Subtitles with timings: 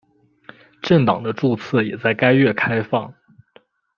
[0.81, 3.13] 政党的注册也在该月开放。